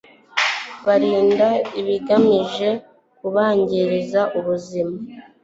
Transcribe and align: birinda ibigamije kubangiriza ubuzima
birinda 0.85 1.47
ibigamije 1.79 2.69
kubangiriza 3.17 4.21
ubuzima 4.39 4.95